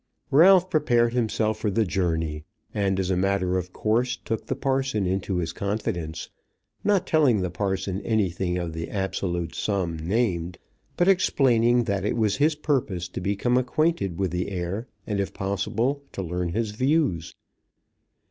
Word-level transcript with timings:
Ralph 0.31 0.67
prepared 0.71 1.13
himself 1.13 1.59
for 1.59 1.69
the 1.69 1.85
journey, 1.85 2.43
and, 2.73 2.99
as 2.99 3.11
a 3.11 3.15
matter 3.15 3.59
of 3.59 3.71
course, 3.71 4.17
took 4.17 4.47
the 4.47 4.55
parson 4.55 5.05
into 5.05 5.37
his 5.37 5.53
confidence; 5.53 6.27
not 6.83 7.05
telling 7.05 7.41
the 7.41 7.51
parson 7.51 8.01
anything 8.01 8.57
of 8.57 8.73
the 8.73 8.89
absolute 8.89 9.53
sum 9.53 9.95
named, 9.97 10.57
but 10.97 11.07
explaining 11.07 11.83
that 11.83 12.03
it 12.03 12.17
was 12.17 12.37
his 12.37 12.55
purpose 12.55 13.07
to 13.09 13.21
become 13.21 13.57
acquainted 13.59 14.17
with 14.17 14.31
the 14.31 14.49
heir, 14.49 14.87
and 15.05 15.19
if 15.19 15.35
possible 15.35 16.01
to 16.13 16.23
learn 16.23 16.49
his 16.49 16.71
views. 16.71 17.35